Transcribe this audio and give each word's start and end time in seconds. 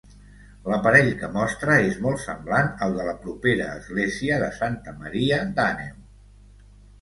L'aparell 0.71 1.09
que 1.17 1.27
mostra 1.33 1.75
és 1.89 1.99
molt 2.05 2.23
semblant 2.23 2.71
al 2.85 2.95
de 3.01 3.05
la 3.09 3.13
propera 3.27 3.69
església 3.83 4.41
de 4.45 4.49
Santa 4.63 4.97
Maria 5.05 5.39
d'Àneu. 5.61 6.01